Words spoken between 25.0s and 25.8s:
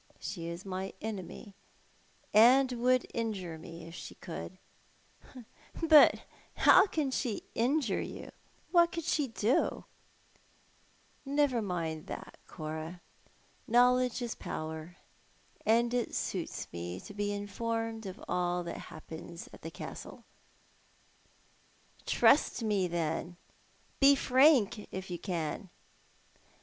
you can.